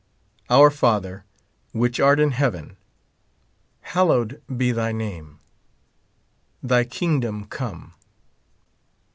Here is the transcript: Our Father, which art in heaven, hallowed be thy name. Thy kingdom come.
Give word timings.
Our 0.49 0.71
Father, 0.71 1.25
which 1.73 1.99
art 1.99 2.19
in 2.19 2.31
heaven, 2.31 2.75
hallowed 3.81 4.41
be 4.57 4.71
thy 4.71 4.91
name. 4.91 5.37
Thy 6.63 6.85
kingdom 6.85 7.45
come. 7.45 7.93